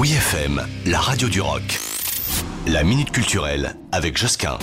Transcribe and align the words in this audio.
Oui 0.00 0.12
FM, 0.12 0.62
la 0.86 0.98
radio 0.98 1.28
du 1.28 1.42
rock. 1.42 1.78
La 2.66 2.84
minute 2.84 3.10
culturelle 3.10 3.76
avec 3.92 4.16
Josquin. 4.16 4.56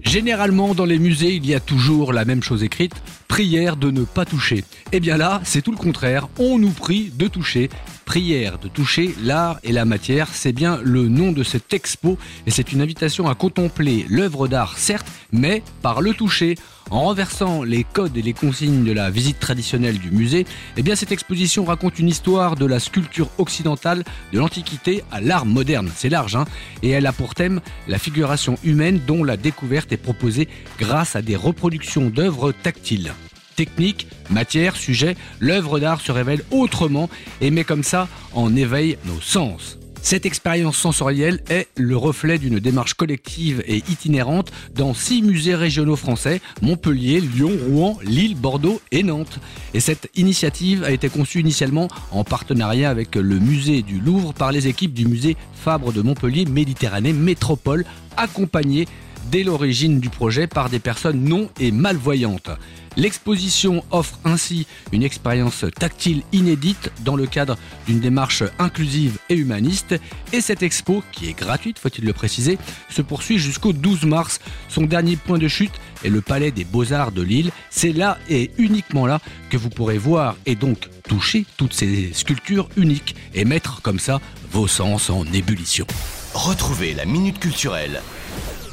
Généralement, 0.00 0.76
dans 0.76 0.84
les 0.84 1.00
musées, 1.00 1.34
il 1.34 1.44
y 1.44 1.56
a 1.56 1.58
toujours 1.58 2.12
la 2.12 2.24
même 2.24 2.40
chose 2.40 2.62
écrite 2.62 2.94
prière 3.26 3.76
de 3.76 3.90
ne 3.90 4.04
pas 4.04 4.24
toucher. 4.24 4.62
Eh 4.92 5.00
bien 5.00 5.16
là, 5.16 5.40
c'est 5.42 5.60
tout 5.60 5.72
le 5.72 5.76
contraire. 5.76 6.28
On 6.38 6.56
nous 6.60 6.70
prie 6.70 7.10
de 7.12 7.26
toucher. 7.26 7.68
Prière 8.16 8.58
de 8.58 8.68
toucher 8.68 9.14
l'art 9.20 9.60
et 9.62 9.72
la 9.72 9.84
matière, 9.84 10.28
c'est 10.32 10.54
bien 10.54 10.80
le 10.82 11.06
nom 11.06 11.32
de 11.32 11.42
cette 11.42 11.74
expo 11.74 12.16
et 12.46 12.50
c'est 12.50 12.72
une 12.72 12.80
invitation 12.80 13.28
à 13.28 13.34
contempler 13.34 14.06
l'œuvre 14.08 14.48
d'art, 14.48 14.78
certes, 14.78 15.06
mais 15.32 15.62
par 15.82 16.00
le 16.00 16.14
toucher. 16.14 16.54
En 16.88 17.02
renversant 17.02 17.62
les 17.62 17.84
codes 17.84 18.16
et 18.16 18.22
les 18.22 18.32
consignes 18.32 18.84
de 18.84 18.92
la 18.92 19.10
visite 19.10 19.38
traditionnelle 19.38 19.98
du 19.98 20.10
musée, 20.10 20.46
eh 20.78 20.82
bien 20.82 20.96
cette 20.96 21.12
exposition 21.12 21.66
raconte 21.66 21.98
une 21.98 22.08
histoire 22.08 22.56
de 22.56 22.64
la 22.64 22.80
sculpture 22.80 23.28
occidentale 23.36 24.02
de 24.32 24.38
l'Antiquité 24.38 25.04
à 25.12 25.20
l'art 25.20 25.44
moderne. 25.44 25.90
C'est 25.94 26.08
large, 26.08 26.36
hein 26.36 26.46
Et 26.82 26.88
elle 26.88 27.04
a 27.04 27.12
pour 27.12 27.34
thème 27.34 27.60
la 27.86 27.98
figuration 27.98 28.56
humaine 28.64 28.98
dont 29.06 29.24
la 29.24 29.36
découverte 29.36 29.92
est 29.92 29.98
proposée 29.98 30.48
grâce 30.78 31.16
à 31.16 31.20
des 31.20 31.36
reproductions 31.36 32.08
d'œuvres 32.08 32.52
tactiles 32.52 33.12
technique, 33.56 34.06
matière, 34.30 34.76
sujet, 34.76 35.16
l'œuvre 35.40 35.80
d'art 35.80 36.00
se 36.00 36.12
révèle 36.12 36.42
autrement 36.50 37.10
et 37.40 37.50
met 37.50 37.64
comme 37.64 37.82
ça 37.82 38.08
en 38.32 38.54
éveil 38.54 38.98
nos 39.06 39.20
sens. 39.20 39.78
Cette 40.06 40.24
expérience 40.24 40.76
sensorielle 40.76 41.42
est 41.50 41.66
le 41.76 41.96
reflet 41.96 42.38
d'une 42.38 42.60
démarche 42.60 42.94
collective 42.94 43.64
et 43.66 43.78
itinérante 43.78 44.52
dans 44.72 44.94
six 44.94 45.20
musées 45.20 45.56
régionaux 45.56 45.96
français, 45.96 46.40
Montpellier, 46.62 47.20
Lyon, 47.20 47.50
Rouen, 47.66 47.98
Lille, 48.04 48.36
Bordeaux 48.36 48.80
et 48.92 49.02
Nantes. 49.02 49.40
Et 49.74 49.80
cette 49.80 50.08
initiative 50.14 50.84
a 50.84 50.92
été 50.92 51.08
conçue 51.08 51.40
initialement 51.40 51.88
en 52.12 52.22
partenariat 52.22 52.88
avec 52.88 53.16
le 53.16 53.40
musée 53.40 53.82
du 53.82 53.98
Louvre 53.98 54.32
par 54.32 54.52
les 54.52 54.68
équipes 54.68 54.94
du 54.94 55.06
musée 55.06 55.36
Fabre 55.54 55.92
de 55.92 56.02
Montpellier 56.02 56.44
Méditerranée 56.44 57.12
Métropole, 57.12 57.84
accompagnées 58.16 58.86
dès 59.30 59.42
l'origine 59.42 60.00
du 60.00 60.10
projet 60.10 60.46
par 60.46 60.70
des 60.70 60.78
personnes 60.78 61.22
non 61.24 61.50
et 61.60 61.70
malvoyantes. 61.70 62.50
L'exposition 62.96 63.84
offre 63.90 64.18
ainsi 64.24 64.66
une 64.90 65.02
expérience 65.02 65.66
tactile 65.78 66.22
inédite 66.32 66.90
dans 67.04 67.14
le 67.14 67.26
cadre 67.26 67.58
d'une 67.86 68.00
démarche 68.00 68.42
inclusive 68.58 69.18
et 69.28 69.34
humaniste. 69.34 69.94
Et 70.32 70.40
cette 70.40 70.62
expo, 70.62 71.02
qui 71.12 71.28
est 71.28 71.38
gratuite, 71.38 71.78
faut-il 71.78 72.06
le 72.06 72.14
préciser, 72.14 72.58
se 72.88 73.02
poursuit 73.02 73.38
jusqu'au 73.38 73.74
12 73.74 74.06
mars. 74.06 74.40
Son 74.68 74.82
dernier 74.82 75.16
point 75.16 75.38
de 75.38 75.48
chute 75.48 75.74
est 76.04 76.08
le 76.08 76.22
Palais 76.22 76.50
des 76.50 76.64
Beaux-Arts 76.64 77.12
de 77.12 77.22
Lille. 77.22 77.50
C'est 77.68 77.92
là 77.92 78.18
et 78.30 78.50
uniquement 78.56 79.06
là 79.06 79.20
que 79.50 79.58
vous 79.58 79.70
pourrez 79.70 79.98
voir 79.98 80.36
et 80.46 80.54
donc 80.54 80.88
toucher 81.06 81.44
toutes 81.58 81.74
ces 81.74 82.12
sculptures 82.14 82.70
uniques 82.78 83.14
et 83.34 83.44
mettre 83.44 83.82
comme 83.82 83.98
ça 83.98 84.20
vos 84.50 84.68
sens 84.68 85.10
en 85.10 85.24
ébullition. 85.34 85.86
Retrouvez 86.32 86.94
la 86.94 87.04
Minute 87.04 87.38
Culturelle 87.38 88.00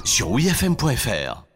sur 0.03 0.31
wfm.fr. 0.31 1.52